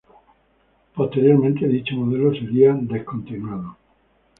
Posteriormente 0.95 1.67
dicho 1.67 1.93
modelo 1.95 2.31
sería 2.33 2.73
descontinuado. 2.73 3.77